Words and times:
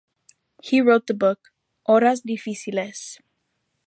He 0.63 0.81
wrote 0.81 1.05
the 1.05 1.13
book 1.13 1.53
“Horas 1.85 2.23
difíciles.” 2.23 3.19